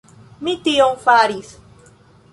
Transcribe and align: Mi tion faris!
Mi 0.47 0.55
tion 0.67 0.97
faris! 1.05 1.53